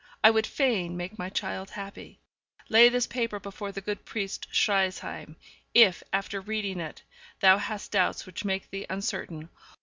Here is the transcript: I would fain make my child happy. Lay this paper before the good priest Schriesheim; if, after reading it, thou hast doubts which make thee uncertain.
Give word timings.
I 0.23 0.31
would 0.31 0.47
fain 0.47 0.97
make 0.97 1.19
my 1.19 1.29
child 1.29 1.69
happy. 1.69 2.17
Lay 2.69 2.89
this 2.89 3.05
paper 3.05 3.39
before 3.39 3.71
the 3.71 3.81
good 3.81 4.03
priest 4.03 4.47
Schriesheim; 4.51 5.35
if, 5.75 6.01
after 6.11 6.41
reading 6.41 6.79
it, 6.79 7.03
thou 7.39 7.59
hast 7.59 7.91
doubts 7.91 8.25
which 8.25 8.43
make 8.43 8.71
thee 8.71 8.87
uncertain. 8.89 9.49